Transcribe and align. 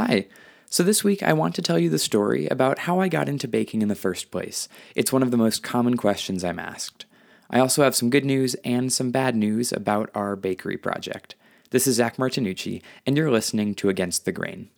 Hi. 0.00 0.28
So, 0.70 0.82
this 0.82 1.04
week 1.04 1.22
I 1.22 1.34
want 1.34 1.54
to 1.56 1.62
tell 1.62 1.78
you 1.78 1.90
the 1.90 1.98
story 1.98 2.46
about 2.46 2.78
how 2.78 3.00
I 3.00 3.08
got 3.08 3.28
into 3.28 3.46
baking 3.46 3.82
in 3.82 3.88
the 3.88 3.94
first 3.94 4.30
place. 4.30 4.66
It's 4.94 5.12
one 5.12 5.22
of 5.22 5.30
the 5.30 5.36
most 5.36 5.62
common 5.62 5.98
questions 5.98 6.42
I'm 6.42 6.58
asked. 6.58 7.04
I 7.50 7.60
also 7.60 7.82
have 7.82 7.94
some 7.94 8.08
good 8.08 8.24
news 8.24 8.54
and 8.64 8.90
some 8.90 9.10
bad 9.10 9.36
news 9.36 9.72
about 9.72 10.08
our 10.14 10.36
bakery 10.36 10.78
project. 10.78 11.34
This 11.68 11.86
is 11.86 11.96
Zach 11.96 12.16
Martinucci, 12.16 12.80
and 13.04 13.14
you're 13.14 13.30
listening 13.30 13.74
to 13.74 13.90
Against 13.90 14.24
the 14.24 14.32
Grain. 14.32 14.70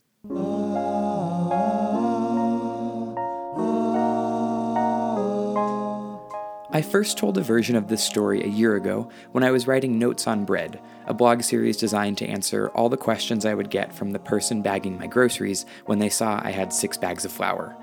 I 6.75 6.81
first 6.81 7.19
told 7.19 7.37
a 7.37 7.43
version 7.43 7.75
of 7.75 7.87
this 7.87 8.03
story 8.03 8.41
a 8.41 8.47
year 8.47 8.75
ago 8.75 9.07
when 9.31 9.43
I 9.43 9.51
was 9.51 9.67
writing 9.67 9.99
Notes 9.99 10.25
on 10.25 10.43
Bread, 10.43 10.81
a 11.05 11.13
blog 11.13 11.43
series 11.43 11.77
designed 11.77 12.17
to 12.17 12.25
answer 12.25 12.69
all 12.69 12.89
the 12.89 12.97
questions 12.97 13.45
I 13.45 13.53
would 13.53 13.69
get 13.69 13.93
from 13.93 14.09
the 14.09 14.17
person 14.17 14.63
bagging 14.63 14.97
my 14.97 15.05
groceries 15.05 15.67
when 15.85 15.99
they 15.99 16.09
saw 16.09 16.41
I 16.43 16.49
had 16.49 16.73
six 16.73 16.97
bags 16.97 17.25
of 17.25 17.31
flour. 17.31 17.77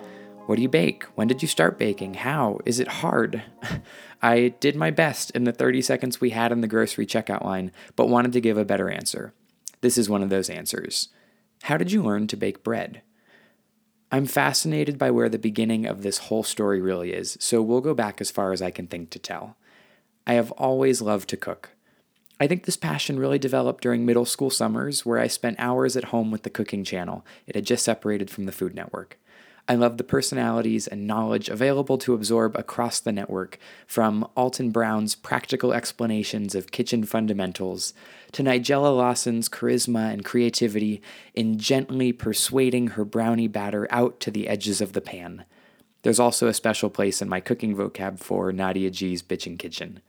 What 0.47 0.57
do 0.57 0.63
you 0.63 0.69
bake? 0.69 1.05
When 1.15 1.29
did 1.29 1.41
you 1.41 1.47
start 1.47 1.79
baking? 1.79 2.15
How? 2.15 2.59
Is 2.67 2.81
it 2.81 2.89
hard? 2.89 3.45
I 4.23 4.55
did 4.59 4.75
my 4.75 4.91
best 4.91 5.31
in 5.37 5.45
the 5.45 5.53
30 5.53 5.83
seconds 5.83 6.21
we 6.21 6.31
had 6.31 6.51
in 6.51 6.61
the 6.61 6.67
grocery 6.67 7.07
checkout 7.07 7.45
line, 7.45 7.71
but 7.95 8.09
wanted 8.09 8.33
to 8.33 8.41
give 8.41 8.59
a 8.59 8.65
better 8.65 8.91
answer. 8.91 9.33
This 9.83 9.99
is 9.99 10.11
one 10.11 10.25
of 10.25 10.31
those 10.31 10.51
answers. 10.51 11.11
How 11.63 11.77
did 11.77 11.93
you 11.93 12.03
learn 12.03 12.27
to 12.27 12.37
bake 12.37 12.65
bread? 12.65 13.03
I'm 14.13 14.27
fascinated 14.27 14.99
by 14.99 15.13
where 15.13 15.29
the 15.29 15.39
beginning 15.39 15.87
of 15.87 16.03
this 16.03 16.19
whole 16.19 16.43
story 16.43 16.81
really 16.81 17.13
is, 17.13 17.37
so 17.41 17.63
we'll 17.63 17.81
go 17.81 17.95
back 17.95 18.21
as 18.21 18.31
far 18.31 18.53
as 18.53 18.61
I 18.61 18.73
can 18.73 18.89
think 18.89 19.11
to 19.11 19.21
tell. 19.21 19.57
I 20.27 20.35
have 20.35 20.51
always 20.53 21.01
loved 21.01 21.29
to 21.29 21.37
cook. 21.37 21.71
I 22.41 22.49
think 22.49 22.65
this 22.65 22.77
passion 22.77 23.21
really 23.21 23.39
developed 23.39 23.83
during 23.83 24.05
middle 24.05 24.25
school 24.25 24.51
summers, 24.51 25.07
where 25.07 25.21
I 25.21 25.29
spent 25.29 25.61
hours 25.61 25.97
at 25.97 26.05
home 26.05 26.33
with 26.33 26.43
the 26.43 26.51
cooking 26.51 26.83
channel. 26.83 27.25
It 27.47 27.55
had 27.55 27.67
just 27.67 27.85
separated 27.85 28.31
from 28.31 28.47
the 28.47 28.53
Food 28.53 28.75
Network. 28.75 29.17
I 29.71 29.77
love 29.77 29.99
the 29.99 30.03
personalities 30.03 30.89
and 30.89 31.07
knowledge 31.07 31.49
available 31.49 31.97
to 31.99 32.13
absorb 32.13 32.57
across 32.57 32.99
the 32.99 33.13
network, 33.13 33.57
from 33.87 34.29
Alton 34.37 34.73
Brown's 34.73 35.15
practical 35.15 35.73
explanations 35.73 36.57
of 36.57 36.73
kitchen 36.73 37.05
fundamentals 37.05 37.95
to 38.33 38.43
Nigella 38.43 38.97
Lawson's 38.97 39.49
charisma 39.49 40.13
and 40.13 40.25
creativity 40.25 41.01
in 41.35 41.57
gently 41.57 42.13
persuading 42.13 42.89
her 42.89 43.05
brownie 43.05 43.47
batter 43.47 43.87
out 43.93 44.19
to 44.19 44.33
the 44.33 44.49
edges 44.49 44.81
of 44.81 44.93
the 44.93 45.01
pan. 45.01 45.45
There's 46.03 46.19
also 46.19 46.49
a 46.49 46.53
special 46.53 46.91
place 46.91 47.23
in 47.23 47.29
my 47.29 47.39
cooking 47.39 47.77
vocab 47.77 48.19
for 48.19 48.51
Nadia 48.51 48.91
G's 48.91 49.23
Bitchin' 49.23 49.57
Kitchen. 49.57 50.01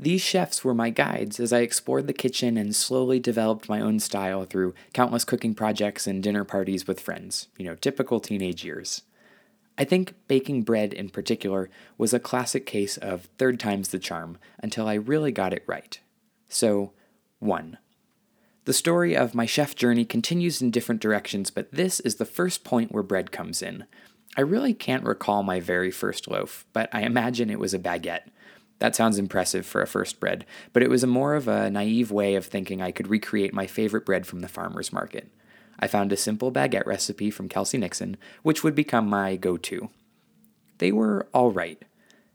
These 0.00 0.20
chefs 0.22 0.62
were 0.62 0.74
my 0.74 0.90
guides 0.90 1.40
as 1.40 1.52
I 1.52 1.60
explored 1.60 2.06
the 2.06 2.12
kitchen 2.12 2.56
and 2.56 2.74
slowly 2.74 3.18
developed 3.18 3.68
my 3.68 3.80
own 3.80 3.98
style 3.98 4.44
through 4.44 4.74
countless 4.92 5.24
cooking 5.24 5.54
projects 5.54 6.06
and 6.06 6.22
dinner 6.22 6.44
parties 6.44 6.86
with 6.86 7.00
friends, 7.00 7.48
you 7.58 7.64
know, 7.64 7.74
typical 7.74 8.20
teenage 8.20 8.64
years. 8.64 9.02
I 9.76 9.84
think 9.84 10.14
baking 10.28 10.62
bread 10.62 10.92
in 10.92 11.08
particular 11.08 11.68
was 11.96 12.14
a 12.14 12.20
classic 12.20 12.64
case 12.64 12.96
of 12.96 13.28
third 13.38 13.58
time's 13.58 13.88
the 13.88 13.98
charm 13.98 14.38
until 14.62 14.86
I 14.86 14.94
really 14.94 15.32
got 15.32 15.52
it 15.52 15.64
right. 15.66 15.98
So, 16.48 16.92
1. 17.40 17.78
The 18.66 18.72
story 18.72 19.16
of 19.16 19.34
my 19.34 19.46
chef 19.46 19.74
journey 19.74 20.04
continues 20.04 20.62
in 20.62 20.70
different 20.70 21.00
directions, 21.00 21.50
but 21.50 21.72
this 21.72 22.00
is 22.00 22.16
the 22.16 22.24
first 22.24 22.64
point 22.64 22.92
where 22.92 23.02
bread 23.02 23.32
comes 23.32 23.62
in. 23.62 23.86
I 24.36 24.42
really 24.42 24.74
can't 24.74 25.04
recall 25.04 25.42
my 25.42 25.58
very 25.58 25.90
first 25.90 26.28
loaf, 26.28 26.66
but 26.72 26.88
I 26.92 27.02
imagine 27.02 27.50
it 27.50 27.58
was 27.58 27.74
a 27.74 27.78
baguette. 27.78 28.28
That 28.78 28.94
sounds 28.94 29.18
impressive 29.18 29.66
for 29.66 29.82
a 29.82 29.86
first 29.86 30.20
bread, 30.20 30.46
but 30.72 30.82
it 30.82 30.90
was 30.90 31.02
a 31.02 31.08
more 31.08 31.34
of 31.34 31.48
a 31.48 31.70
naive 31.70 32.10
way 32.10 32.36
of 32.36 32.46
thinking 32.46 32.80
I 32.80 32.92
could 32.92 33.08
recreate 33.08 33.52
my 33.52 33.66
favorite 33.66 34.06
bread 34.06 34.26
from 34.26 34.40
the 34.40 34.48
farmer's 34.48 34.92
market. 34.92 35.30
I 35.80 35.86
found 35.86 36.12
a 36.12 36.16
simple 36.16 36.52
baguette 36.52 36.86
recipe 36.86 37.30
from 37.30 37.48
Kelsey 37.48 37.78
Nixon, 37.78 38.16
which 38.42 38.62
would 38.62 38.74
become 38.74 39.08
my 39.08 39.36
go 39.36 39.56
to. 39.56 39.90
They 40.78 40.92
were 40.92 41.28
all 41.34 41.50
right. 41.50 41.82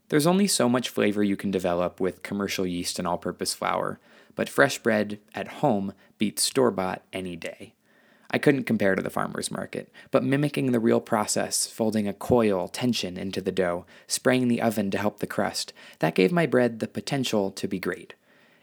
There's 0.08 0.26
only 0.26 0.46
so 0.46 0.68
much 0.68 0.90
flavor 0.90 1.22
you 1.22 1.36
can 1.36 1.50
develop 1.50 1.98
with 1.98 2.22
commercial 2.22 2.66
yeast 2.66 2.98
and 2.98 3.08
all 3.08 3.18
purpose 3.18 3.54
flour, 3.54 3.98
but 4.34 4.48
fresh 4.48 4.78
bread 4.78 5.18
at 5.34 5.48
home 5.48 5.94
beats 6.18 6.42
store 6.42 6.70
bought 6.70 7.02
any 7.12 7.36
day. 7.36 7.74
I 8.34 8.38
couldn't 8.38 8.64
compare 8.64 8.96
to 8.96 9.02
the 9.02 9.10
farmer's 9.10 9.52
market, 9.52 9.92
but 10.10 10.24
mimicking 10.24 10.72
the 10.72 10.80
real 10.80 11.00
process, 11.00 11.68
folding 11.68 12.08
a 12.08 12.12
coil 12.12 12.66
tension 12.66 13.16
into 13.16 13.40
the 13.40 13.52
dough, 13.52 13.86
spraying 14.08 14.48
the 14.48 14.60
oven 14.60 14.90
to 14.90 14.98
help 14.98 15.20
the 15.20 15.28
crust, 15.28 15.72
that 16.00 16.16
gave 16.16 16.32
my 16.32 16.44
bread 16.44 16.80
the 16.80 16.88
potential 16.88 17.52
to 17.52 17.68
be 17.68 17.78
great. 17.78 18.14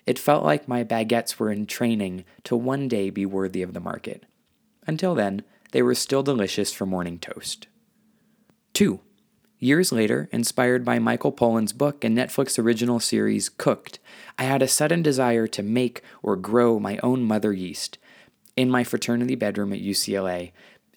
It 0.06 0.20
felt 0.20 0.44
like 0.44 0.68
my 0.68 0.84
baguettes 0.84 1.40
were 1.40 1.50
in 1.50 1.68
training 1.68 2.26
to 2.44 2.58
one 2.58 2.90
day 2.90 3.10
be 3.10 3.26
worthy 3.26 3.62
of 3.62 3.74
the 3.74 3.80
market. 3.80 4.26
Until 4.88 5.16
then, 5.16 5.42
they 5.72 5.82
were 5.82 5.96
still 5.96 6.22
delicious 6.22 6.74
for 6.74 6.86
morning 6.86 7.18
toast. 7.18 7.68
2. 8.74 9.00
Years 9.58 9.94
later, 9.94 10.28
inspired 10.34 10.84
by 10.84 11.00
Michael 11.00 11.32
Pollan's 11.32 11.72
book 11.72 12.04
and 12.04 12.18
Netflix 12.18 12.60
original 12.60 13.00
series 13.00 13.48
Cooked, 13.48 14.00
I 14.38 14.44
had 14.44 14.62
a 14.62 14.68
sudden 14.68 15.02
desire 15.02 15.48
to 15.48 15.64
make 15.64 16.02
or 16.22 16.36
grow 16.36 16.78
my 16.78 17.00
own 17.02 17.24
mother 17.24 17.54
yeast, 17.54 17.98
in 18.62 18.70
my 18.70 18.84
fraternity 18.84 19.36
bedroom 19.36 19.74
at 19.74 19.82
UCLA 19.82 20.52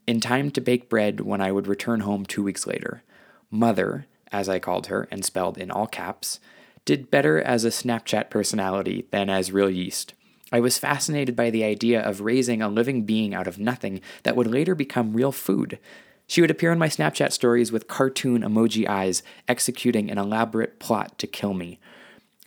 in 0.07 0.21
time 0.21 0.51
to 0.51 0.61
bake 0.61 0.91
bread 0.91 1.21
when 1.23 1.41
I 1.41 1.51
would 1.51 1.67
return 1.67 2.01
home 2.01 2.27
two 2.27 2.43
weeks 2.43 2.67
later. 2.67 3.03
Mother, 3.51 4.07
as 4.31 4.49
I 4.49 4.59
called 4.59 4.89
her 4.89 5.09
and 5.11 5.25
spelled 5.25 5.57
in 5.57 5.71
all 5.71 5.87
caps, 5.87 6.41
did 6.85 7.11
better 7.11 7.41
as 7.41 7.65
a 7.65 7.69
Snapchat 7.69 8.29
personality 8.29 9.07
than 9.11 9.31
as 9.31 9.51
real 9.51 9.71
yeast. 9.71 10.13
I 10.53 10.61
was 10.61 10.79
fascinated 10.79 11.35
by 11.35 11.49
the 11.49 11.65
idea 11.65 12.03
of 12.03 12.21
raising 12.21 12.61
a 12.61 12.69
living 12.69 13.05
being 13.05 13.35
out 13.35 13.49
of 13.49 13.59
nothing 13.59 14.03
that 14.25 14.37
would 14.37 14.47
later 14.47 14.75
become 14.75 15.15
real 15.15 15.33
food. 15.33 15.79
She 16.27 16.43
would 16.43 16.51
appear 16.51 16.71
in 16.71 16.79
my 16.79 16.89
Snapchat 16.89 17.33
stories 17.33 17.73
with 17.73 17.89
cartoon 17.89 18.43
emoji 18.43 18.87
eyes, 18.87 19.23
executing 19.49 20.11
an 20.11 20.19
elaborate 20.19 20.79
plot 20.79 21.19
to 21.19 21.27
kill 21.27 21.55
me. 21.55 21.81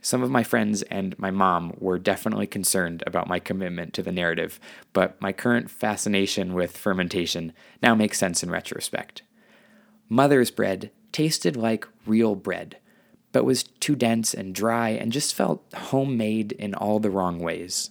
Some 0.01 0.23
of 0.23 0.31
my 0.31 0.43
friends 0.43 0.83
and 0.83 1.17
my 1.19 1.31
mom 1.31 1.73
were 1.79 1.99
definitely 1.99 2.47
concerned 2.47 3.03
about 3.05 3.27
my 3.27 3.39
commitment 3.39 3.93
to 3.93 4.03
the 4.03 4.11
narrative, 4.11 4.59
but 4.93 5.19
my 5.21 5.33
current 5.33 5.69
fascination 5.69 6.53
with 6.53 6.77
fermentation 6.77 7.51
now 7.81 7.95
makes 7.95 8.17
sense 8.17 8.43
in 8.43 8.51
retrospect. 8.51 9.23
Mother's 10.07 10.51
bread 10.51 10.91
tasted 11.11 11.57
like 11.57 11.87
real 12.05 12.35
bread, 12.35 12.77
but 13.31 13.43
was 13.43 13.63
too 13.63 13.95
dense 13.95 14.33
and 14.33 14.53
dry 14.55 14.89
and 14.89 15.11
just 15.11 15.35
felt 15.35 15.63
homemade 15.73 16.53
in 16.53 16.73
all 16.73 16.99
the 16.99 17.09
wrong 17.09 17.39
ways. 17.39 17.89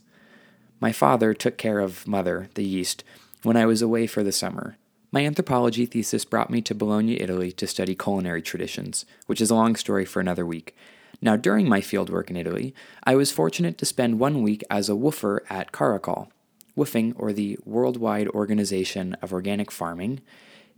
My 0.81 0.93
father 0.93 1.35
took 1.35 1.59
care 1.59 1.81
of 1.81 2.07
Mother, 2.07 2.49
the 2.55 2.65
yeast, 2.65 3.03
when 3.43 3.57
I 3.57 3.67
was 3.67 3.83
away 3.83 4.07
for 4.07 4.23
the 4.23 4.33
summer. 4.33 4.77
My 5.13 5.25
anthropology 5.25 5.87
thesis 5.87 6.25
brought 6.25 6.51
me 6.51 6.61
to 6.63 6.75
Bologna, 6.75 7.21
Italy 7.21 7.53
to 7.53 7.67
study 7.67 7.95
culinary 7.95 8.43
traditions, 8.43 9.07
which 9.27 9.41
is 9.41 9.51
a 9.51 9.55
long 9.55 9.77
story 9.77 10.05
for 10.05 10.21
another 10.21 10.45
week, 10.45 10.77
now, 11.21 11.37
during 11.37 11.69
my 11.69 11.81
fieldwork 11.81 12.31
in 12.31 12.37
Italy, 12.37 12.75
I 13.05 13.15
was 13.15 13.33
fortunate 13.33 13.79
to 13.79 13.87
spend 13.87 14.19
one 14.19 14.43
week 14.43 14.63
as 14.71 14.89
a 14.89 14.93
WWOOFer 14.93 15.41
at 15.49 15.73
Caracol. 15.73 16.29
WWOOFing, 16.77 17.15
or 17.17 17.33
the 17.33 17.59
Worldwide 17.65 18.29
Organization 18.29 19.15
of 19.23 19.33
Organic 19.33 19.71
Farming, 19.71 20.21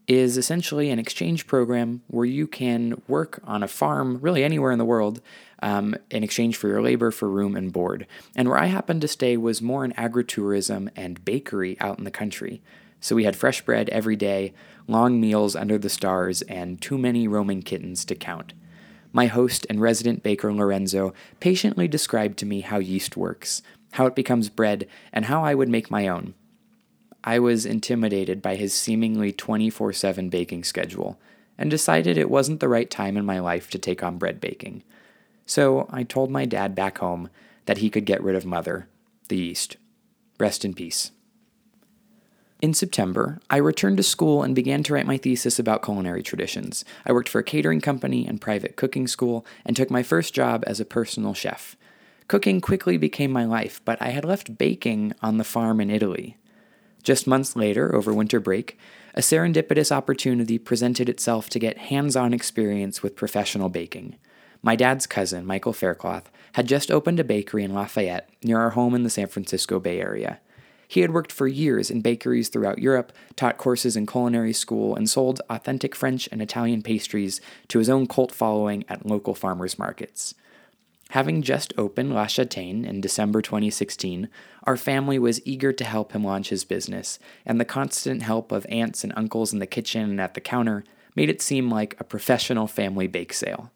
is 0.06 0.38
essentially 0.38 0.90
an 0.90 0.98
exchange 0.98 1.46
program 1.46 2.02
where 2.06 2.24
you 2.24 2.46
can 2.46 3.02
work 3.08 3.40
on 3.44 3.62
a 3.62 3.68
farm, 3.68 4.18
really 4.20 4.44
anywhere 4.44 4.70
in 4.70 4.78
the 4.78 4.84
world, 4.84 5.20
um, 5.60 5.94
in 6.10 6.22
exchange 6.22 6.56
for 6.56 6.68
your 6.68 6.80
labor, 6.80 7.10
for 7.10 7.28
room, 7.28 7.56
and 7.56 7.72
board. 7.72 8.06
And 8.36 8.48
where 8.48 8.58
I 8.58 8.66
happened 8.66 9.02
to 9.02 9.08
stay 9.08 9.36
was 9.36 9.60
more 9.60 9.84
an 9.84 9.92
agritourism 9.94 10.88
and 10.94 11.24
bakery 11.24 11.76
out 11.80 11.98
in 11.98 12.04
the 12.04 12.10
country. 12.10 12.62
So 13.00 13.16
we 13.16 13.24
had 13.24 13.36
fresh 13.36 13.60
bread 13.62 13.88
every 13.90 14.16
day, 14.16 14.54
long 14.86 15.20
meals 15.20 15.54
under 15.54 15.78
the 15.78 15.90
stars, 15.90 16.42
and 16.42 16.80
too 16.80 16.96
many 16.96 17.28
roaming 17.28 17.62
kittens 17.62 18.04
to 18.06 18.14
count 18.14 18.54
my 19.12 19.26
host 19.26 19.66
and 19.70 19.80
resident 19.80 20.22
baker 20.22 20.52
Lorenzo 20.52 21.14
patiently 21.40 21.88
described 21.88 22.38
to 22.38 22.46
me 22.46 22.60
how 22.60 22.78
yeast 22.78 23.16
works, 23.16 23.62
how 23.92 24.06
it 24.06 24.14
becomes 24.14 24.48
bread, 24.48 24.86
and 25.12 25.24
how 25.26 25.44
I 25.44 25.54
would 25.54 25.68
make 25.68 25.90
my 25.90 26.08
own. 26.08 26.34
I 27.24 27.38
was 27.38 27.66
intimidated 27.66 28.40
by 28.40 28.56
his 28.56 28.72
seemingly 28.72 29.32
24 29.32 29.92
7 29.92 30.28
baking 30.28 30.64
schedule 30.64 31.18
and 31.58 31.70
decided 31.70 32.16
it 32.16 32.30
wasn't 32.30 32.60
the 32.60 32.68
right 32.68 32.88
time 32.88 33.16
in 33.16 33.26
my 33.26 33.40
life 33.40 33.68
to 33.70 33.78
take 33.78 34.02
on 34.02 34.18
bread 34.18 34.40
baking. 34.40 34.84
So 35.44 35.88
I 35.90 36.04
told 36.04 36.30
my 36.30 36.44
dad 36.44 36.74
back 36.74 36.98
home 36.98 37.30
that 37.64 37.78
he 37.78 37.90
could 37.90 38.04
get 38.04 38.22
rid 38.22 38.36
of 38.36 38.46
Mother, 38.46 38.88
the 39.28 39.36
yeast. 39.36 39.76
Rest 40.38 40.64
in 40.64 40.74
peace. 40.74 41.10
In 42.60 42.74
September, 42.74 43.38
I 43.48 43.58
returned 43.58 43.98
to 43.98 44.02
school 44.02 44.42
and 44.42 44.52
began 44.52 44.82
to 44.82 44.92
write 44.92 45.06
my 45.06 45.16
thesis 45.16 45.60
about 45.60 45.84
culinary 45.84 46.24
traditions. 46.24 46.84
I 47.06 47.12
worked 47.12 47.28
for 47.28 47.38
a 47.38 47.44
catering 47.44 47.80
company 47.80 48.26
and 48.26 48.40
private 48.40 48.74
cooking 48.74 49.06
school 49.06 49.46
and 49.64 49.76
took 49.76 49.90
my 49.90 50.02
first 50.02 50.34
job 50.34 50.64
as 50.66 50.80
a 50.80 50.84
personal 50.84 51.34
chef. 51.34 51.76
Cooking 52.26 52.60
quickly 52.60 52.96
became 52.96 53.30
my 53.30 53.44
life, 53.44 53.80
but 53.84 54.02
I 54.02 54.08
had 54.08 54.24
left 54.24 54.58
baking 54.58 55.14
on 55.22 55.38
the 55.38 55.44
farm 55.44 55.80
in 55.80 55.88
Italy. 55.88 56.36
Just 57.04 57.28
months 57.28 57.54
later, 57.54 57.94
over 57.94 58.12
winter 58.12 58.40
break, 58.40 58.76
a 59.14 59.20
serendipitous 59.20 59.92
opportunity 59.92 60.58
presented 60.58 61.08
itself 61.08 61.48
to 61.50 61.60
get 61.60 61.78
hands 61.78 62.16
on 62.16 62.34
experience 62.34 63.04
with 63.04 63.14
professional 63.16 63.68
baking. 63.68 64.16
My 64.62 64.74
dad's 64.74 65.06
cousin, 65.06 65.46
Michael 65.46 65.72
Faircloth, 65.72 66.28
had 66.54 66.66
just 66.66 66.90
opened 66.90 67.20
a 67.20 67.24
bakery 67.24 67.62
in 67.62 67.72
Lafayette, 67.72 68.28
near 68.42 68.58
our 68.58 68.70
home 68.70 68.96
in 68.96 69.04
the 69.04 69.10
San 69.10 69.28
Francisco 69.28 69.78
Bay 69.78 70.00
Area. 70.00 70.40
He 70.88 71.02
had 71.02 71.12
worked 71.12 71.30
for 71.30 71.46
years 71.46 71.90
in 71.90 72.00
bakeries 72.00 72.48
throughout 72.48 72.78
Europe, 72.78 73.12
taught 73.36 73.58
courses 73.58 73.94
in 73.94 74.06
culinary 74.06 74.54
school, 74.54 74.96
and 74.96 75.08
sold 75.08 75.42
authentic 75.50 75.94
French 75.94 76.28
and 76.32 76.40
Italian 76.40 76.82
pastries 76.82 77.42
to 77.68 77.78
his 77.78 77.90
own 77.90 78.06
cult 78.06 78.32
following 78.32 78.84
at 78.88 79.04
local 79.04 79.34
farmers 79.34 79.78
markets. 79.78 80.34
Having 81.10 81.42
just 81.42 81.72
opened 81.78 82.14
La 82.14 82.24
Châtaigne 82.24 82.86
in 82.86 83.00
December 83.00 83.40
2016, 83.42 84.28
our 84.64 84.76
family 84.76 85.18
was 85.18 85.46
eager 85.46 85.72
to 85.72 85.84
help 85.84 86.12
him 86.12 86.24
launch 86.24 86.48
his 86.48 86.64
business, 86.64 87.18
and 87.46 87.60
the 87.60 87.64
constant 87.66 88.22
help 88.22 88.50
of 88.50 88.66
aunts 88.68 89.04
and 89.04 89.12
uncles 89.14 89.52
in 89.52 89.58
the 89.58 89.66
kitchen 89.66 90.10
and 90.10 90.20
at 90.20 90.34
the 90.34 90.40
counter 90.40 90.84
made 91.14 91.30
it 91.30 91.42
seem 91.42 91.70
like 91.70 91.96
a 91.98 92.04
professional 92.04 92.66
family 92.66 93.06
bake 93.06 93.32
sale. 93.32 93.70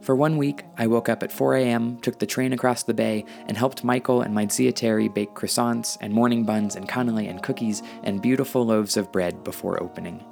For 0.00 0.16
one 0.16 0.38
week, 0.38 0.64
I 0.78 0.86
woke 0.86 1.10
up 1.10 1.22
at 1.22 1.30
4 1.30 1.56
a.m., 1.56 1.98
took 1.98 2.18
the 2.18 2.26
train 2.26 2.54
across 2.54 2.82
the 2.82 2.94
bay, 2.94 3.26
and 3.46 3.56
helped 3.56 3.84
Michael 3.84 4.22
and 4.22 4.34
my 4.34 4.46
Zia 4.46 4.72
Terry 4.72 5.08
bake 5.08 5.34
croissants 5.34 5.98
and 6.00 6.12
morning 6.12 6.44
buns 6.44 6.74
and 6.74 6.88
cannoli 6.88 7.28
and 7.28 7.42
cookies 7.42 7.82
and 8.02 8.22
beautiful 8.22 8.64
loaves 8.64 8.96
of 8.96 9.12
bread 9.12 9.44
before 9.44 9.82
opening. 9.82 10.24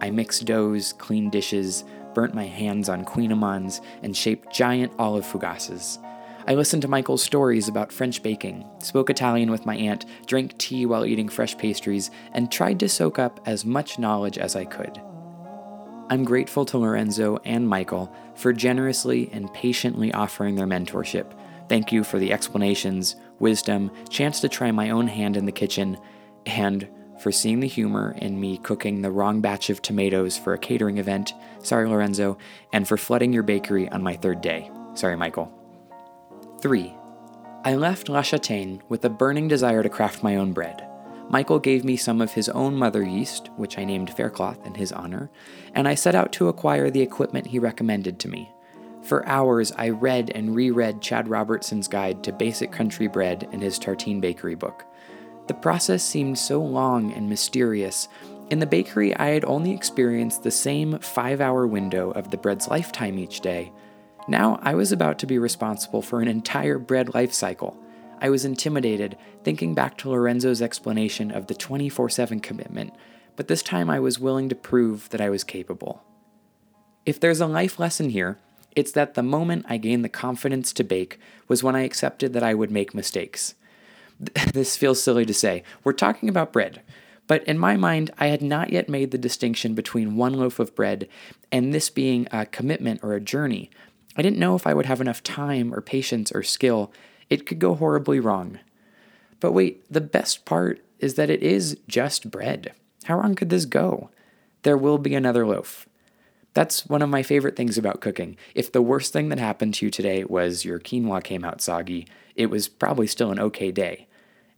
I 0.00 0.10
mixed 0.10 0.44
doughs, 0.44 0.92
cleaned 0.92 1.32
dishes, 1.32 1.84
burnt 2.14 2.32
my 2.32 2.46
hands 2.46 2.88
on 2.88 3.04
kouign-amanns, 3.04 3.80
and 4.04 4.16
shaped 4.16 4.52
giant 4.52 4.92
olive 5.00 5.26
fougasses. 5.26 5.98
I 6.46 6.54
listened 6.54 6.82
to 6.82 6.88
Michael's 6.88 7.22
stories 7.22 7.68
about 7.68 7.92
French 7.92 8.22
baking, 8.22 8.64
spoke 8.78 9.10
Italian 9.10 9.50
with 9.50 9.66
my 9.66 9.76
aunt, 9.76 10.06
drank 10.26 10.56
tea 10.58 10.86
while 10.86 11.04
eating 11.04 11.28
fresh 11.28 11.58
pastries, 11.58 12.12
and 12.32 12.50
tried 12.50 12.78
to 12.80 12.88
soak 12.88 13.18
up 13.18 13.40
as 13.46 13.64
much 13.64 13.98
knowledge 13.98 14.38
as 14.38 14.54
I 14.54 14.64
could. 14.64 15.00
I'm 16.10 16.24
grateful 16.24 16.64
to 16.66 16.78
Lorenzo 16.78 17.38
and 17.44 17.68
Michael 17.68 18.10
for 18.34 18.52
generously 18.54 19.28
and 19.30 19.52
patiently 19.52 20.12
offering 20.12 20.54
their 20.54 20.66
mentorship. 20.66 21.26
Thank 21.68 21.92
you 21.92 22.02
for 22.02 22.18
the 22.18 22.32
explanations, 22.32 23.16
wisdom, 23.40 23.90
chance 24.08 24.40
to 24.40 24.48
try 24.48 24.70
my 24.70 24.88
own 24.88 25.06
hand 25.06 25.36
in 25.36 25.44
the 25.44 25.52
kitchen, 25.52 25.98
and 26.46 26.88
for 27.20 27.30
seeing 27.30 27.60
the 27.60 27.66
humor 27.66 28.14
in 28.18 28.40
me 28.40 28.56
cooking 28.58 29.02
the 29.02 29.10
wrong 29.10 29.42
batch 29.42 29.68
of 29.68 29.82
tomatoes 29.82 30.38
for 30.38 30.54
a 30.54 30.58
catering 30.58 30.96
event. 30.96 31.34
Sorry, 31.62 31.86
Lorenzo. 31.86 32.38
And 32.72 32.88
for 32.88 32.96
flooding 32.96 33.32
your 33.32 33.42
bakery 33.42 33.88
on 33.90 34.02
my 34.02 34.16
third 34.16 34.40
day. 34.40 34.70
Sorry, 34.94 35.16
Michael. 35.16 35.52
3. 36.62 36.94
I 37.64 37.74
left 37.74 38.08
La 38.08 38.22
Châtaigne 38.22 38.80
with 38.88 39.04
a 39.04 39.10
burning 39.10 39.48
desire 39.48 39.82
to 39.82 39.88
craft 39.88 40.22
my 40.22 40.36
own 40.36 40.52
bread. 40.52 40.87
Michael 41.30 41.58
gave 41.58 41.84
me 41.84 41.96
some 41.96 42.20
of 42.20 42.32
his 42.32 42.48
own 42.48 42.74
mother 42.74 43.02
yeast, 43.02 43.50
which 43.56 43.78
I 43.78 43.84
named 43.84 44.10
Faircloth 44.10 44.66
in 44.66 44.74
his 44.74 44.92
honor, 44.92 45.30
and 45.74 45.86
I 45.86 45.94
set 45.94 46.14
out 46.14 46.32
to 46.32 46.48
acquire 46.48 46.90
the 46.90 47.02
equipment 47.02 47.48
he 47.48 47.58
recommended 47.58 48.18
to 48.20 48.28
me. 48.28 48.50
For 49.02 49.26
hours, 49.26 49.72
I 49.72 49.90
read 49.90 50.30
and 50.34 50.54
reread 50.54 51.02
Chad 51.02 51.28
Robertson's 51.28 51.88
guide 51.88 52.24
to 52.24 52.32
basic 52.32 52.72
country 52.72 53.08
bread 53.08 53.48
and 53.52 53.62
his 53.62 53.78
Tartine 53.78 54.20
Bakery 54.20 54.54
book. 54.54 54.84
The 55.48 55.54
process 55.54 56.02
seemed 56.02 56.38
so 56.38 56.62
long 56.62 57.12
and 57.12 57.28
mysterious. 57.28 58.08
In 58.50 58.58
the 58.58 58.66
bakery, 58.66 59.14
I 59.16 59.28
had 59.28 59.44
only 59.44 59.72
experienced 59.72 60.42
the 60.42 60.50
same 60.50 60.98
five 60.98 61.40
hour 61.40 61.66
window 61.66 62.10
of 62.10 62.30
the 62.30 62.36
bread's 62.36 62.68
lifetime 62.68 63.18
each 63.18 63.40
day. 63.40 63.72
Now 64.28 64.58
I 64.62 64.74
was 64.74 64.92
about 64.92 65.18
to 65.20 65.26
be 65.26 65.38
responsible 65.38 66.02
for 66.02 66.20
an 66.20 66.28
entire 66.28 66.78
bread 66.78 67.14
life 67.14 67.32
cycle. 67.32 67.76
I 68.20 68.30
was 68.30 68.44
intimidated, 68.44 69.16
thinking 69.44 69.74
back 69.74 69.96
to 69.98 70.10
Lorenzo's 70.10 70.62
explanation 70.62 71.30
of 71.30 71.46
the 71.46 71.54
24 71.54 72.08
7 72.08 72.40
commitment, 72.40 72.92
but 73.36 73.48
this 73.48 73.62
time 73.62 73.88
I 73.88 74.00
was 74.00 74.18
willing 74.18 74.48
to 74.48 74.54
prove 74.54 75.08
that 75.10 75.20
I 75.20 75.30
was 75.30 75.44
capable. 75.44 76.02
If 77.06 77.20
there's 77.20 77.40
a 77.40 77.46
life 77.46 77.78
lesson 77.78 78.10
here, 78.10 78.38
it's 78.76 78.92
that 78.92 79.14
the 79.14 79.22
moment 79.22 79.66
I 79.68 79.76
gained 79.76 80.04
the 80.04 80.08
confidence 80.08 80.72
to 80.74 80.84
bake 80.84 81.18
was 81.48 81.62
when 81.62 81.74
I 81.74 81.82
accepted 81.82 82.32
that 82.32 82.42
I 82.42 82.54
would 82.54 82.70
make 82.70 82.94
mistakes. 82.94 83.54
this 84.52 84.76
feels 84.76 85.02
silly 85.02 85.24
to 85.24 85.34
say. 85.34 85.62
We're 85.84 85.92
talking 85.92 86.28
about 86.28 86.52
bread. 86.52 86.82
But 87.26 87.44
in 87.44 87.58
my 87.58 87.76
mind, 87.76 88.10
I 88.18 88.28
had 88.28 88.42
not 88.42 88.72
yet 88.72 88.88
made 88.88 89.10
the 89.10 89.18
distinction 89.18 89.74
between 89.74 90.16
one 90.16 90.34
loaf 90.34 90.58
of 90.58 90.74
bread 90.74 91.08
and 91.52 91.72
this 91.72 91.90
being 91.90 92.26
a 92.32 92.46
commitment 92.46 93.00
or 93.02 93.12
a 93.14 93.20
journey. 93.20 93.70
I 94.16 94.22
didn't 94.22 94.38
know 94.38 94.56
if 94.56 94.66
I 94.66 94.74
would 94.74 94.86
have 94.86 95.00
enough 95.00 95.22
time 95.22 95.72
or 95.72 95.80
patience 95.80 96.32
or 96.32 96.42
skill 96.42 96.90
it 97.30 97.46
could 97.46 97.58
go 97.58 97.74
horribly 97.74 98.20
wrong. 98.20 98.58
But 99.40 99.52
wait, 99.52 99.90
the 99.92 100.00
best 100.00 100.44
part 100.44 100.84
is 100.98 101.14
that 101.14 101.30
it 101.30 101.42
is 101.42 101.78
just 101.86 102.30
bread. 102.30 102.72
How 103.04 103.18
wrong 103.18 103.34
could 103.34 103.50
this 103.50 103.64
go? 103.64 104.10
There 104.62 104.76
will 104.76 104.98
be 104.98 105.14
another 105.14 105.46
loaf. 105.46 105.88
That's 106.54 106.86
one 106.86 107.02
of 107.02 107.08
my 107.08 107.22
favorite 107.22 107.56
things 107.56 107.78
about 107.78 108.00
cooking. 108.00 108.36
If 108.54 108.72
the 108.72 108.82
worst 108.82 109.12
thing 109.12 109.28
that 109.28 109.38
happened 109.38 109.74
to 109.74 109.86
you 109.86 109.90
today 109.90 110.24
was 110.24 110.64
your 110.64 110.80
quinoa 110.80 111.22
came 111.22 111.44
out 111.44 111.60
soggy, 111.60 112.06
it 112.34 112.46
was 112.46 112.68
probably 112.68 113.06
still 113.06 113.30
an 113.30 113.38
okay 113.38 113.70
day. 113.70 114.08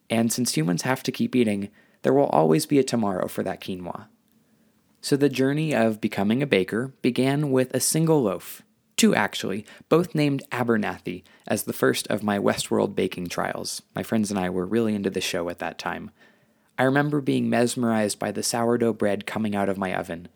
And 0.09 0.33
since 0.33 0.57
humans 0.57 0.83
have 0.83 1.03
to 1.03 1.13
keep 1.13 1.37
eating, 1.37 1.69
there 2.03 2.15
will 2.15 2.27
always 2.27 2.65
be 2.65 2.79
a 2.79 2.85
tomorrow 2.85 3.29
for 3.29 3.43
that 3.43 3.61
quinoa. 3.61 4.07
So 5.03 5.17
the 5.17 5.29
journey 5.29 5.75
of 5.75 6.01
becoming 6.01 6.43
a 6.43 6.47
baker 6.47 6.95
began 7.03 7.51
with 7.51 7.75
a 7.75 7.81
single 7.81 8.23
loaf 8.23 8.63
Two, 9.01 9.15
actually, 9.15 9.65
both 9.89 10.15
named 10.15 10.43
Abernathy 10.53 11.23
as 11.47 11.63
the 11.63 11.73
first 11.73 12.07
of 12.09 12.23
my 12.23 12.39
Westworld 12.39 12.95
baking 12.95 13.29
trials. 13.29 13.81
My 13.95 14.03
friends 14.03 14.31
and 14.31 14.39
I 14.39 14.51
were 14.51 14.67
really 14.67 14.95
into 14.95 15.09
the 15.09 15.23
show 15.23 15.49
at 15.49 15.59
that 15.61 15.79
time. 15.79 16.11
I 16.79 16.83
remember 16.83 17.23
being 17.23 17.49
mesmerized 17.49 18.19
by 18.19 18.31
the 18.31 18.43
sourdough 18.43 18.93
bread 18.93 19.25
coming 19.25 19.57
out 19.57 19.71
of 19.71 19.79
my 19.79 19.95
oven. 19.95 20.29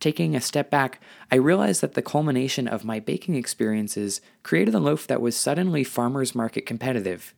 Taking 0.00 0.34
a 0.34 0.40
step 0.40 0.72
back, 0.72 1.00
I 1.30 1.36
realized 1.36 1.82
that 1.82 1.94
the 1.94 2.02
culmination 2.02 2.66
of 2.66 2.84
my 2.84 2.98
baking 2.98 3.36
experiences 3.36 4.20
created 4.42 4.74
a 4.74 4.80
loaf 4.80 5.06
that 5.06 5.22
was 5.22 5.36
suddenly 5.36 5.84
farmer's 5.84 6.34
market 6.34 6.66
competitive. 6.66 7.32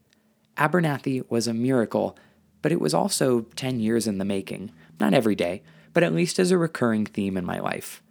Abernathy 0.56 1.22
was 1.28 1.46
a 1.46 1.52
miracle, 1.52 2.16
but 2.62 2.72
it 2.72 2.80
was 2.80 2.94
also 2.94 3.42
10 3.56 3.78
years 3.80 4.06
in 4.06 4.16
the 4.16 4.24
making. 4.24 4.72
Not 4.98 5.12
every 5.12 5.34
day, 5.34 5.62
but 5.92 6.02
at 6.02 6.14
least 6.14 6.38
as 6.38 6.50
a 6.50 6.56
recurring 6.56 7.04
theme 7.04 7.36
in 7.36 7.44
my 7.44 7.58
life. 7.58 8.02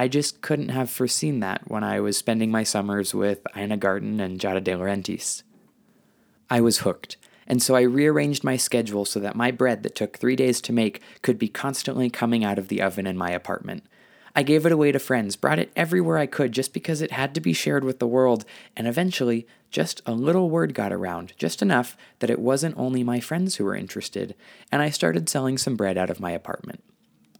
I 0.00 0.08
just 0.08 0.40
couldn't 0.40 0.70
have 0.70 0.88
foreseen 0.88 1.40
that 1.40 1.68
when 1.68 1.84
I 1.84 2.00
was 2.00 2.16
spending 2.16 2.50
my 2.50 2.62
summers 2.62 3.14
with 3.14 3.46
Ina 3.54 3.76
Garten 3.76 4.18
and 4.18 4.40
Giada 4.40 4.64
De 4.64 4.72
Laurentiis. 4.72 5.42
I 6.48 6.62
was 6.62 6.78
hooked, 6.78 7.18
and 7.46 7.62
so 7.62 7.74
I 7.74 7.82
rearranged 7.82 8.42
my 8.42 8.56
schedule 8.56 9.04
so 9.04 9.20
that 9.20 9.36
my 9.36 9.50
bread 9.50 9.82
that 9.82 9.94
took 9.94 10.16
three 10.16 10.36
days 10.36 10.62
to 10.62 10.72
make 10.72 11.02
could 11.20 11.38
be 11.38 11.48
constantly 11.48 12.08
coming 12.08 12.42
out 12.42 12.58
of 12.58 12.68
the 12.68 12.80
oven 12.80 13.06
in 13.06 13.18
my 13.18 13.28
apartment. 13.28 13.84
I 14.34 14.42
gave 14.42 14.64
it 14.64 14.72
away 14.72 14.90
to 14.90 14.98
friends, 14.98 15.36
brought 15.36 15.58
it 15.58 15.70
everywhere 15.76 16.16
I 16.16 16.24
could 16.24 16.52
just 16.52 16.72
because 16.72 17.02
it 17.02 17.12
had 17.12 17.34
to 17.34 17.40
be 17.42 17.52
shared 17.52 17.84
with 17.84 17.98
the 17.98 18.08
world, 18.08 18.46
and 18.74 18.88
eventually, 18.88 19.46
just 19.70 20.00
a 20.06 20.12
little 20.12 20.48
word 20.48 20.72
got 20.72 20.94
around, 20.94 21.34
just 21.36 21.60
enough 21.60 21.94
that 22.20 22.30
it 22.30 22.40
wasn't 22.40 22.78
only 22.78 23.04
my 23.04 23.20
friends 23.20 23.56
who 23.56 23.64
were 23.64 23.76
interested, 23.76 24.34
and 24.72 24.80
I 24.80 24.88
started 24.88 25.28
selling 25.28 25.58
some 25.58 25.76
bread 25.76 25.98
out 25.98 26.08
of 26.08 26.20
my 26.20 26.30
apartment. 26.30 26.82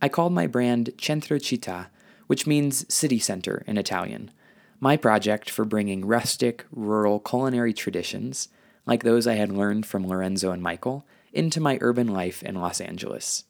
I 0.03 0.11
called 0.11 0.35
my 0.35 0.47
brand 0.47 0.91
Centro 1.01 1.39
Città, 1.39 1.87
which 2.31 2.47
means 2.47 2.87
city 2.95 3.19
center 3.19 3.65
in 3.67 3.77
Italian. 3.77 4.31
My 4.79 4.97
project 4.97 5.51
for 5.51 5.65
bringing 5.65 6.07
rustic, 6.07 6.65
rural 6.71 7.19
culinary 7.19 7.73
traditions, 7.73 8.49
like 8.87 9.03
those 9.03 9.27
I 9.27 9.35
had 9.35 9.51
learned 9.51 9.85
from 9.85 10.07
Lorenzo 10.07 10.53
and 10.53 10.63
Michael, 10.63 11.05
into 11.33 11.61
my 11.61 11.77
urban 11.81 12.07
life 12.07 12.41
in 12.45 12.55
Los 12.55 12.81
Angeles. 12.81 13.47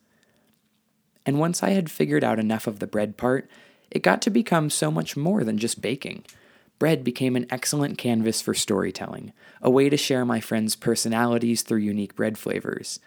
And 1.26 1.38
once 1.38 1.62
I 1.62 1.72
had 1.72 1.90
figured 1.90 2.25
out 2.25 2.38
enough 2.38 2.66
of 2.66 2.78
the 2.78 2.87
bread 2.87 3.18
part, 3.18 3.50
it 3.90 4.02
got 4.02 4.22
to 4.22 4.30
become 4.30 4.70
so 4.70 4.90
much 4.90 5.14
more 5.14 5.44
than 5.44 5.58
just 5.58 5.82
baking. 5.82 6.25
Bread 6.78 7.04
became 7.04 7.37
an 7.37 7.49
excellent 7.50 7.99
canvas 7.99 8.40
for 8.40 8.54
storytelling, 8.54 9.34
a 9.60 9.68
way 9.68 9.90
to 9.90 9.99
share 9.99 10.25
my 10.25 10.40
friends' 10.40 10.75
personalities 10.75 11.60
through 11.60 11.80
unique 11.80 12.16
bread 12.16 12.38
flavors. 12.38 12.99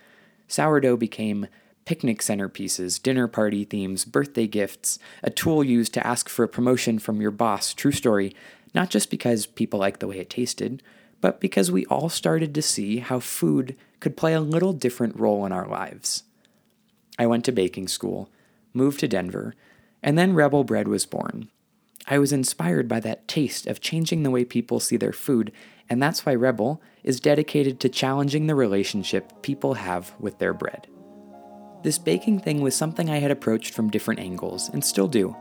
Sourdough 0.47 0.97
became 0.97 1.47
picnic 1.85 2.19
centerpieces, 2.19 3.01
dinner 3.01 3.27
party 3.27 3.63
themes, 3.63 4.05
birthday 4.05 4.47
gifts, 4.47 4.99
a 5.21 5.29
tool 5.29 5.63
used 5.63 5.93
to 5.93 6.05
ask 6.05 6.29
for 6.29 6.43
a 6.43 6.49
promotion 6.49 6.99
from 6.99 7.21
your 7.21 7.31
boss, 7.31 7.73
true 7.73 7.91
story, 7.91 8.35
not 8.73 8.89
just 8.89 9.09
because 9.09 9.45
people 9.45 9.79
liked 9.79 9.99
the 9.99 10.07
way 10.07 10.19
it 10.19 10.29
tasted, 10.29 10.81
but 11.21 11.39
because 11.39 11.71
we 11.71 11.85
all 11.85 12.09
started 12.09 12.53
to 12.53 12.61
see 12.61 12.97
how 12.97 13.19
food 13.19 13.75
could 13.99 14.17
play 14.17 14.33
a 14.33 14.41
little 14.41 14.73
different 14.73 15.17
role 15.17 15.45
in 15.45 15.51
our 15.51 15.67
lives. 15.67 16.23
I 17.17 17.27
went 17.27 17.45
to 17.45 17.51
baking 17.51 17.87
school, 17.87 18.29
moved 18.73 18.99
to 19.01 19.07
Denver, 19.07 19.53
and 20.01 20.17
then 20.17 20.33
Rebel 20.33 20.63
Bread 20.63 20.87
was 20.87 21.05
born. 21.05 21.49
I 22.07 22.19
was 22.19 22.33
inspired 22.33 22.89
by 22.89 22.99
that 23.01 23.27
taste 23.27 23.67
of 23.67 23.79
changing 23.79 24.23
the 24.23 24.31
way 24.31 24.43
people 24.43 24.79
see 24.79 24.97
their 24.97 25.13
food, 25.13 25.53
and 25.89 26.01
that's 26.01 26.25
why 26.25 26.35
Rebel 26.35 26.81
is 27.03 27.19
dedicated 27.19 27.79
to 27.79 27.89
challenging 27.89 28.47
the 28.47 28.55
relationship 28.55 29.41
people 29.41 29.75
have 29.75 30.13
with 30.19 30.39
their 30.39 30.53
bread. 30.53 30.87
This 31.83 31.97
baking 31.97 32.39
thing 32.39 32.61
was 32.61 32.75
something 32.75 33.09
I 33.09 33.19
had 33.19 33.29
approached 33.29 33.73
from 33.73 33.89
different 33.89 34.21
angles, 34.21 34.69
and 34.69 34.83
still 34.83 35.07
do. 35.07 35.35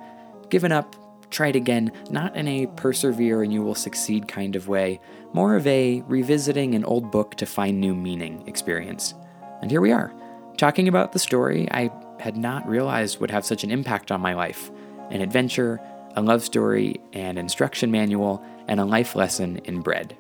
Given 0.51 0.73
up, 0.73 0.97
tried 1.31 1.57
again, 1.57 1.93
not 2.11 2.37
in 2.37 2.47
a 2.49 2.67
persevere 2.67 3.43
and 3.43 3.53
you 3.53 3.63
will 3.63 3.75
succeed 3.77 4.29
kind 4.29 4.57
of 4.57 4.69
way, 4.69 5.01
more 5.33 5.55
of 5.55 5.67
a 5.67 6.03
revisiting 6.03 6.75
an 6.75 6.85
old 6.85 7.11
book 7.11 7.37
to 7.37 7.47
find 7.47 7.81
new 7.81 7.95
meaning 7.95 8.47
experience. 8.47 9.15
And 9.63 9.71
here 9.71 9.81
we 9.81 9.93
are, 9.93 10.13
talking 10.57 10.89
about 10.89 11.13
the 11.13 11.19
story 11.21 11.69
I 11.71 11.91
had 12.19 12.37
not 12.37 12.69
realized 12.69 13.21
would 13.21 13.31
have 13.31 13.47
such 13.47 13.65
an 13.65 13.71
impact 13.71 14.13
on 14.13 14.21
my 14.21 14.35
life 14.35 14.71
an 15.11 15.21
adventure, 15.21 15.79
a 16.17 16.23
love 16.23 16.43
story, 16.43 16.97
an 17.13 17.37
instruction 17.37 17.91
manual, 17.91 18.43
and 18.67 18.81
a 18.81 18.85
life 18.85 19.15
lesson 19.15 19.59
in 19.65 19.81
bread. 19.81 20.17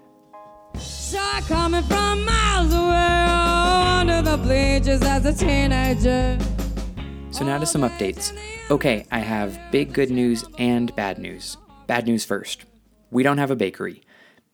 coming 1.49 1.83
from 1.85 2.25
miles 2.25 2.75
away 2.75 3.22
bleachers 4.37 5.03
as 5.03 5.25
a 5.25 5.33
teenager. 5.33 6.39
So, 7.31 7.45
now 7.45 7.59
to 7.59 7.67
some 7.67 7.83
updates. 7.83 8.37
Okay, 8.71 9.07
I 9.11 9.21
have 9.21 9.59
big 9.71 9.93
good 9.93 10.11
news 10.11 10.45
and 10.59 10.95
bad 10.95 11.19
news. 11.19 11.57
Bad 11.87 12.07
news 12.07 12.25
first. 12.25 12.65
We 13.11 13.23
don't 13.23 13.39
have 13.39 13.51
a 13.51 13.57
bakery. 13.57 14.03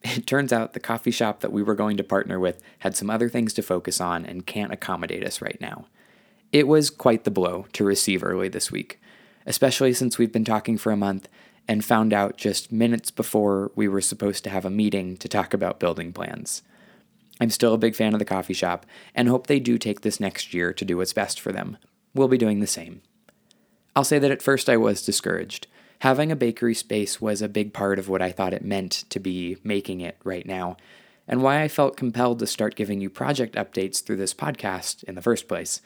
It 0.02 0.26
turns 0.26 0.52
out 0.52 0.75
the 0.75 0.80
coffee 0.80 1.11
shop 1.11 1.40
that 1.40 1.52
we 1.52 1.62
were 1.62 1.75
going 1.75 1.97
to 1.97 2.04
partner 2.04 2.38
with 2.38 2.62
had 2.80 2.97
some 2.97 3.11
other 3.11 3.28
things 3.28 3.52
to 3.54 3.62
focus 3.62 4.00
on 4.00 4.25
and 4.25 4.47
can't 4.47 4.73
accommodate 4.73 5.25
us 5.25 5.42
right 5.42 5.58
now. 5.61 5.87
It 6.52 6.68
was 6.68 6.88
quite 6.88 7.25
the 7.25 7.30
blow 7.30 7.66
to 7.73 7.85
receive 7.85 8.23
early 8.23 8.49
this 8.49 8.70
week, 8.70 9.00
especially 9.44 9.92
since 9.92 10.16
we've 10.16 10.32
been 10.32 10.44
talking 10.44 10.78
for 10.78 10.92
a 10.92 10.97
month 10.97 11.28
and 11.66 11.85
found 11.85 12.12
out 12.12 12.38
just 12.38 12.73
minutes 12.73 13.11
before 13.11 13.70
we 13.75 13.88
were 13.88 14.00
supposed 14.00 14.44
to 14.44 14.50
have 14.50 14.64
a 14.64 14.70
meeting 14.70 15.16
to 15.18 15.28
talk 15.28 15.52
about 15.52 15.80
building 15.80 16.12
plans. 16.12 16.62
I'm 17.40 17.50
still 17.50 17.75
a 17.75 17.78
big 17.78 17.95
fan 17.95 18.12
of 18.14 18.18
the 18.18 18.25
coffee 18.25 18.54
shop 18.54 18.87
and 19.14 19.28
hope 19.28 19.47
they 19.47 19.61
do 19.61 19.78
take 19.78 20.00
this 20.00 20.21
next 20.21 20.52
year 20.52 20.73
to 20.73 20.85
do 20.85 20.97
what's 20.97 21.12
best 21.12 21.40
for 21.40 21.52
them. 21.52 21.76
We'll 22.14 22.28
be 22.28 22.38
doing 22.38 22.61
the 22.61 22.66
same. 22.66 23.02
I'll 23.95 24.04
say 24.04 24.18
that 24.18 24.30
at 24.30 24.42
first 24.42 24.68
I 24.68 24.76
was 24.76 25.04
discouraged. 25.04 25.66
Having 26.00 26.30
a 26.30 26.37
bakery 26.37 26.75
space 26.75 27.21
was 27.21 27.42
a 27.42 27.49
big 27.49 27.73
part 27.73 27.99
of 27.99 28.09
what 28.09 28.23
I 28.23 28.30
thought 28.30 28.52
it 28.52 28.64
meant 28.64 29.04
to 29.11 29.18
be 29.18 29.57
making 29.64 30.00
it 30.00 30.16
right 30.23 30.47
now, 30.47 30.76
and 31.26 31.42
why 31.42 31.62
I 31.62 31.68
felt 31.68 31.97
compelled 31.97 32.38
to 32.38 32.47
start 32.47 32.76
giving 32.76 33.00
you 33.00 33.11
project 33.11 33.57
updates 33.57 34.02
through 34.02 34.16
this 34.16 34.33
podcast 34.33 35.02
in 35.04 35.16
the 35.16 35.23
first 35.23 35.49
place. 35.49 35.83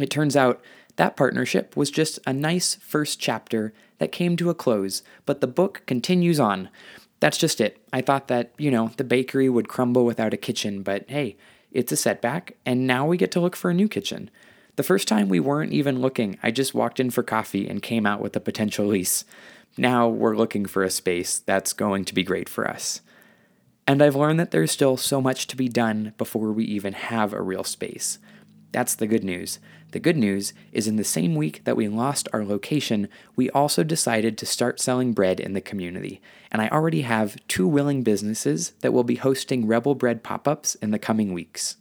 It 0.00 0.10
turns 0.10 0.36
out 0.36 0.60
that 0.96 1.16
partnership 1.16 1.76
was 1.76 1.90
just 1.90 2.18
a 2.26 2.32
nice 2.32 2.74
first 2.74 3.20
chapter 3.20 3.72
that 3.98 4.12
came 4.12 4.36
to 4.36 4.50
a 4.50 4.54
close, 4.54 5.02
but 5.24 5.40
the 5.40 5.46
book 5.46 5.82
continues 5.86 6.40
on. 6.40 6.68
That's 7.20 7.38
just 7.38 7.60
it. 7.60 7.78
I 7.92 8.00
thought 8.00 8.28
that, 8.28 8.52
you 8.58 8.70
know, 8.70 8.90
the 8.96 9.04
bakery 9.04 9.48
would 9.48 9.68
crumble 9.68 10.04
without 10.04 10.34
a 10.34 10.38
kitchen, 10.38 10.82
but 10.82 11.04
hey, 11.08 11.36
it's 11.70 11.92
a 11.92 11.96
setback, 11.96 12.56
and 12.66 12.86
now 12.86 13.06
we 13.06 13.16
get 13.16 13.30
to 13.32 13.40
look 13.40 13.54
for 13.54 13.70
a 13.70 13.74
new 13.74 13.88
kitchen. 13.88 14.30
The 14.76 14.82
first 14.82 15.06
time 15.06 15.28
we 15.28 15.40
weren't 15.40 15.72
even 15.72 16.00
looking, 16.00 16.38
I 16.42 16.50
just 16.50 16.74
walked 16.74 16.98
in 16.98 17.10
for 17.10 17.22
coffee 17.22 17.68
and 17.68 17.82
came 17.82 18.06
out 18.06 18.20
with 18.20 18.34
a 18.34 18.40
potential 18.40 18.86
lease. 18.86 19.24
Now 19.76 20.08
we're 20.08 20.36
looking 20.36 20.64
for 20.64 20.82
a 20.82 20.90
space 20.90 21.38
that's 21.38 21.72
going 21.72 22.06
to 22.06 22.14
be 22.14 22.22
great 22.22 22.48
for 22.48 22.68
us. 22.68 23.02
And 23.86 24.02
I've 24.02 24.16
learned 24.16 24.40
that 24.40 24.50
there's 24.50 24.70
still 24.70 24.96
so 24.96 25.20
much 25.20 25.46
to 25.48 25.56
be 25.56 25.68
done 25.68 26.14
before 26.16 26.52
we 26.52 26.64
even 26.64 26.92
have 26.94 27.32
a 27.32 27.42
real 27.42 27.64
space. 27.64 28.18
That's 28.72 28.94
the 28.94 29.06
good 29.06 29.24
news. 29.24 29.58
The 29.92 30.00
good 30.00 30.16
news 30.16 30.52
is 30.72 30.86
in 30.86 30.96
the 30.96 31.04
same 31.04 31.34
week 31.34 31.64
that 31.64 31.76
we 31.76 31.88
lost 31.88 32.28
our 32.32 32.44
location, 32.44 33.08
we 33.34 33.50
also 33.50 33.82
decided 33.82 34.38
to 34.38 34.46
start 34.46 34.80
selling 34.80 35.12
bread 35.12 35.40
in 35.40 35.52
the 35.52 35.60
community. 35.60 36.20
And 36.52 36.62
I 36.62 36.68
already 36.68 37.02
have 37.02 37.36
two 37.48 37.66
willing 37.66 38.02
businesses 38.02 38.72
that 38.82 38.92
will 38.92 39.04
be 39.04 39.16
hosting 39.16 39.66
Rebel 39.66 39.94
Bread 39.94 40.22
pop 40.22 40.46
ups 40.46 40.76
in 40.76 40.92
the 40.92 40.98
coming 40.98 41.32
weeks. 41.32 41.76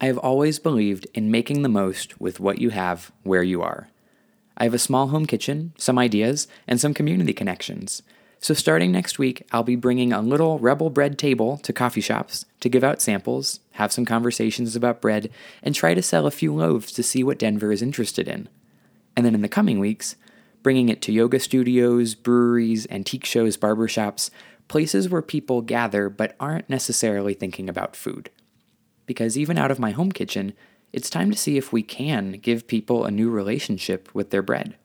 I 0.00 0.06
have 0.06 0.18
always 0.18 0.58
believed 0.58 1.06
in 1.12 1.30
making 1.30 1.60
the 1.60 1.68
most 1.68 2.18
with 2.20 2.40
what 2.40 2.58
you 2.58 2.70
have 2.70 3.12
where 3.22 3.42
you 3.42 3.60
are. 3.60 3.88
I 4.56 4.64
have 4.64 4.74
a 4.74 4.78
small 4.78 5.08
home 5.08 5.26
kitchen, 5.26 5.74
some 5.76 5.98
ideas, 5.98 6.48
and 6.66 6.80
some 6.80 6.94
community 6.94 7.34
connections. 7.34 8.02
So, 8.42 8.54
starting 8.54 8.90
next 8.90 9.18
week, 9.18 9.46
I'll 9.52 9.62
be 9.62 9.76
bringing 9.76 10.14
a 10.14 10.22
little 10.22 10.58
Rebel 10.58 10.88
Bread 10.88 11.18
table 11.18 11.58
to 11.58 11.74
coffee 11.74 12.00
shops 12.00 12.46
to 12.60 12.70
give 12.70 12.82
out 12.82 13.02
samples, 13.02 13.60
have 13.72 13.92
some 13.92 14.06
conversations 14.06 14.74
about 14.74 15.02
bread, 15.02 15.28
and 15.62 15.74
try 15.74 15.92
to 15.92 16.00
sell 16.00 16.26
a 16.26 16.30
few 16.30 16.54
loaves 16.54 16.90
to 16.92 17.02
see 17.02 17.22
what 17.22 17.38
Denver 17.38 17.70
is 17.70 17.82
interested 17.82 18.26
in. 18.26 18.48
And 19.14 19.26
then 19.26 19.34
in 19.34 19.42
the 19.42 19.48
coming 19.48 19.78
weeks, 19.78 20.16
bringing 20.62 20.88
it 20.88 21.02
to 21.02 21.12
yoga 21.12 21.38
studios, 21.38 22.14
breweries, 22.14 22.86
antique 22.90 23.26
shows, 23.26 23.58
barbershops, 23.58 24.30
places 24.68 25.10
where 25.10 25.20
people 25.20 25.60
gather 25.60 26.08
but 26.08 26.34
aren't 26.40 26.70
necessarily 26.70 27.34
thinking 27.34 27.68
about 27.68 27.94
food. 27.94 28.30
Because 29.04 29.36
even 29.36 29.58
out 29.58 29.70
of 29.70 29.78
my 29.78 29.90
home 29.90 30.12
kitchen, 30.12 30.54
it's 30.94 31.10
time 31.10 31.30
to 31.30 31.36
see 31.36 31.58
if 31.58 31.74
we 31.74 31.82
can 31.82 32.32
give 32.32 32.66
people 32.66 33.04
a 33.04 33.10
new 33.10 33.28
relationship 33.28 34.08
with 34.14 34.30
their 34.30 34.42
bread. 34.42 34.76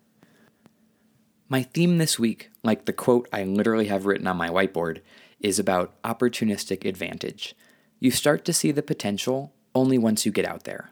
My 1.48 1.62
theme 1.62 2.00
this 2.00 2.18
week, 2.18 2.50
like 2.64 2.86
the 2.86 2.94
quote 2.94 3.30
I 3.32 3.44
literally 3.44 3.86
have 3.88 4.08
written 4.08 4.26
on 4.26 4.36
my 4.36 4.50
whiteboard, 4.50 5.02
is 5.40 5.60
about 5.60 6.02
opportunistic 6.02 6.86
advantage. 6.86 7.54
You 8.00 8.10
start 8.10 8.46
to 8.46 8.54
see 8.54 8.72
the 8.72 8.82
potential 8.82 9.54
only 9.76 10.00
once 10.00 10.26
you 10.26 10.32
get 10.32 10.46
out 10.46 10.64
there. 10.64 10.90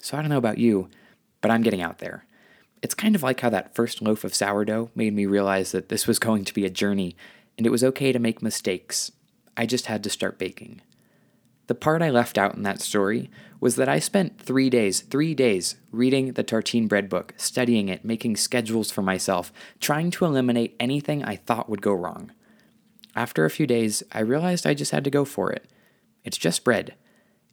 So 0.00 0.16
I 0.16 0.20
don't 0.20 0.30
know 0.30 0.38
about 0.38 0.58
you, 0.58 0.88
but 1.40 1.52
I'm 1.52 1.62
getting 1.62 1.80
out 1.80 1.98
there. 1.98 2.24
It's 2.82 2.94
kind 2.94 3.14
of 3.14 3.22
like 3.22 3.40
how 3.40 3.50
that 3.50 3.74
first 3.76 4.02
loaf 4.02 4.24
of 4.24 4.34
sourdough 4.34 4.90
made 4.96 5.14
me 5.14 5.26
realize 5.26 5.70
that 5.70 5.90
this 5.90 6.08
was 6.08 6.18
going 6.18 6.44
to 6.44 6.54
be 6.54 6.64
a 6.64 6.70
journey 6.70 7.16
and 7.56 7.66
it 7.66 7.70
was 7.70 7.84
okay 7.84 8.10
to 8.12 8.18
make 8.18 8.42
mistakes. 8.42 9.12
I 9.56 9.66
just 9.66 9.86
had 9.86 10.02
to 10.04 10.10
start 10.10 10.38
baking. 10.38 10.80
The 11.68 11.74
part 11.74 12.00
I 12.00 12.08
left 12.08 12.38
out 12.38 12.54
in 12.54 12.62
that 12.62 12.80
story 12.80 13.30
was 13.60 13.76
that 13.76 13.90
I 13.90 13.98
spent 13.98 14.40
three 14.40 14.70
days, 14.70 15.02
three 15.02 15.34
days, 15.34 15.76
reading 15.92 16.32
the 16.32 16.42
Tartine 16.42 16.88
bread 16.88 17.10
book, 17.10 17.34
studying 17.36 17.90
it, 17.90 18.04
making 18.04 18.36
schedules 18.36 18.90
for 18.90 19.02
myself, 19.02 19.52
trying 19.78 20.10
to 20.12 20.24
eliminate 20.24 20.76
anything 20.80 21.22
I 21.22 21.36
thought 21.36 21.68
would 21.68 21.82
go 21.82 21.92
wrong. 21.92 22.32
After 23.14 23.44
a 23.44 23.50
few 23.50 23.66
days, 23.66 24.02
I 24.12 24.20
realized 24.20 24.66
I 24.66 24.72
just 24.72 24.92
had 24.92 25.04
to 25.04 25.10
go 25.10 25.26
for 25.26 25.52
it. 25.52 25.68
It's 26.24 26.38
just 26.38 26.64
bread, 26.64 26.94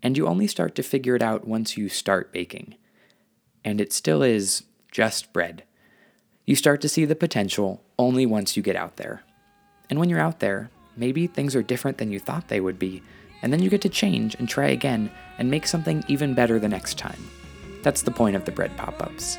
and 0.02 0.16
you 0.16 0.28
only 0.28 0.48
start 0.48 0.76
to 0.76 0.84
figure 0.84 1.16
it 1.16 1.22
out 1.22 1.46
once 1.46 1.76
you 1.76 1.90
start 1.90 2.32
baking. 2.32 2.76
And 3.66 3.82
it 3.82 3.92
still 3.92 4.24
is 4.24 4.64
just 4.92 5.34
bread. 5.34 5.64
You 6.46 6.56
start 6.56 6.80
to 6.82 6.90
see 6.90 7.04
the 7.04 7.16
potential 7.16 7.84
only 8.00 8.26
once 8.26 8.56
you 8.56 8.64
get 8.64 8.78
out 8.78 8.96
there. 8.96 9.24
And 9.90 10.00
when 10.00 10.10
you're 10.10 10.20
out 10.20 10.40
there, 10.40 10.70
maybe 10.96 11.28
things 11.28 11.54
are 11.54 11.64
different 11.64 11.98
than 11.98 12.12
you 12.12 12.20
thought 12.20 12.48
they 12.48 12.62
would 12.62 12.80
be 12.80 13.02
and 13.46 13.54
then 13.54 13.62
you 13.62 13.70
get 13.70 13.82
to 13.82 13.90
change 13.90 14.34
and 14.40 14.50
try 14.50 14.70
again 14.70 15.08
and 15.38 15.52
make 15.52 15.68
something 15.68 16.04
even 16.08 16.34
better 16.34 16.58
the 16.58 16.68
next 16.68 16.98
time. 16.98 17.30
That's 17.84 18.02
the 18.02 18.10
point 18.10 18.36
of 18.36 18.44
the 18.44 18.52
bread 18.52 18.76
pop 18.76 19.04
ups. 19.04 19.38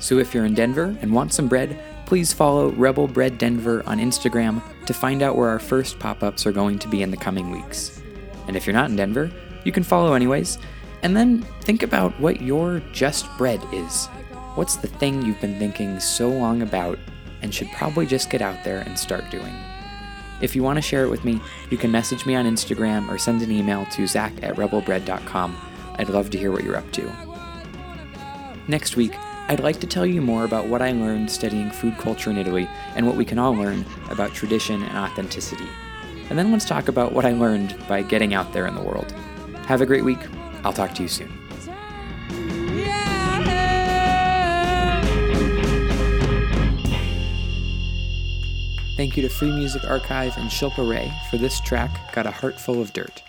So 0.00 0.18
if 0.18 0.34
you're 0.34 0.46
in 0.46 0.54
Denver 0.54 0.96
and 1.00 1.12
want 1.12 1.32
some 1.32 1.46
bread, 1.46 1.80
please 2.06 2.32
follow 2.32 2.72
Rebel 2.72 3.06
Bread 3.06 3.38
Denver 3.38 3.84
on 3.86 4.00
Instagram 4.00 4.60
to 4.86 4.92
find 4.92 5.22
out 5.22 5.36
where 5.36 5.48
our 5.48 5.60
first 5.60 6.00
pop 6.00 6.24
ups 6.24 6.44
are 6.44 6.50
going 6.50 6.80
to 6.80 6.88
be 6.88 7.02
in 7.02 7.12
the 7.12 7.16
coming 7.16 7.52
weeks. 7.52 8.02
And 8.48 8.56
if 8.56 8.66
you're 8.66 8.74
not 8.74 8.90
in 8.90 8.96
Denver, 8.96 9.30
you 9.62 9.70
can 9.70 9.84
follow 9.84 10.14
anyways, 10.14 10.58
and 11.04 11.16
then 11.16 11.42
think 11.60 11.84
about 11.84 12.18
what 12.18 12.42
your 12.42 12.82
just 12.92 13.28
bread 13.38 13.62
is. 13.72 14.06
What's 14.56 14.74
the 14.74 14.88
thing 14.88 15.22
you've 15.22 15.40
been 15.40 15.60
thinking 15.60 16.00
so 16.00 16.30
long 16.30 16.62
about 16.62 16.98
and 17.42 17.54
should 17.54 17.70
probably 17.70 18.06
just 18.06 18.28
get 18.28 18.42
out 18.42 18.64
there 18.64 18.80
and 18.80 18.98
start 18.98 19.30
doing? 19.30 19.54
If 20.42 20.54
you 20.56 20.62
want 20.62 20.76
to 20.76 20.82
share 20.82 21.04
it 21.04 21.08
with 21.08 21.24
me, 21.24 21.40
you 21.70 21.78
can 21.78 21.90
message 21.90 22.26
me 22.26 22.34
on 22.34 22.44
Instagram 22.44 23.08
or 23.08 23.16
send 23.16 23.40
an 23.42 23.50
email 23.50 23.86
to 23.92 24.06
zach 24.06 24.32
at 24.42 24.56
rebelbread.com. 24.56 25.56
I'd 25.98 26.08
love 26.08 26.30
to 26.30 26.38
hear 26.38 26.52
what 26.52 26.64
you're 26.64 26.76
up 26.76 26.90
to. 26.92 27.10
Next 28.68 28.96
week, 28.96 29.14
I'd 29.48 29.60
like 29.60 29.80
to 29.80 29.86
tell 29.86 30.06
you 30.06 30.20
more 30.20 30.44
about 30.44 30.66
what 30.66 30.82
I 30.82 30.92
learned 30.92 31.30
studying 31.30 31.70
food 31.70 31.96
culture 31.98 32.30
in 32.30 32.38
Italy 32.38 32.68
and 32.96 33.06
what 33.06 33.16
we 33.16 33.24
can 33.24 33.38
all 33.38 33.54
learn 33.54 33.84
about 34.10 34.34
tradition 34.34 34.82
and 34.82 34.96
authenticity. 34.96 35.68
And 36.30 36.38
then 36.38 36.52
let's 36.52 36.64
talk 36.64 36.88
about 36.88 37.12
what 37.12 37.24
I 37.24 37.32
learned 37.32 37.76
by 37.88 38.02
getting 38.02 38.34
out 38.34 38.52
there 38.52 38.66
in 38.66 38.74
the 38.74 38.82
world. 38.82 39.12
Have 39.66 39.80
a 39.80 39.86
great 39.86 40.04
week. 40.04 40.20
I'll 40.64 40.72
talk 40.72 40.94
to 40.94 41.02
you 41.02 41.08
soon. 41.08 41.41
Thank 49.02 49.16
you 49.16 49.22
to 49.24 49.28
Free 49.28 49.50
Music 49.50 49.82
Archive 49.82 50.36
and 50.38 50.48
Shilpa 50.48 50.88
Ray 50.88 51.12
for 51.28 51.36
this 51.36 51.58
track, 51.58 51.90
Got 52.12 52.26
a 52.26 52.30
Heart 52.30 52.54
Full 52.54 52.80
of 52.80 52.92
Dirt. 52.92 53.20